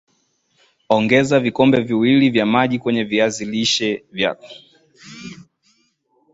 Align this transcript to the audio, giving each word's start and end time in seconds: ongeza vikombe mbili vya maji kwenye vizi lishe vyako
ongeza 0.95 1.39
vikombe 1.39 1.77
mbili 1.79 2.29
vya 2.29 2.45
maji 2.45 2.79
kwenye 2.79 3.03
vizi 3.03 3.45
lishe 3.45 4.05
vyako 4.11 4.47